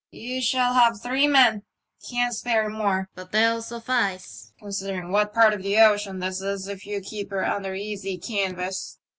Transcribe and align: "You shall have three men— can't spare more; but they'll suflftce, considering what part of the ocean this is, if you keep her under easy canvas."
"You 0.09 0.41
shall 0.41 0.73
have 0.73 0.99
three 0.99 1.27
men— 1.27 1.61
can't 2.09 2.33
spare 2.33 2.67
more; 2.69 3.09
but 3.13 3.31
they'll 3.31 3.61
suflftce, 3.61 4.51
considering 4.57 5.11
what 5.11 5.31
part 5.31 5.53
of 5.53 5.61
the 5.61 5.77
ocean 5.77 6.17
this 6.17 6.41
is, 6.41 6.67
if 6.67 6.87
you 6.87 7.01
keep 7.01 7.29
her 7.29 7.45
under 7.45 7.75
easy 7.75 8.17
canvas." 8.17 8.97